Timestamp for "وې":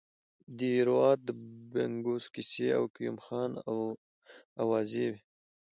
5.13-5.21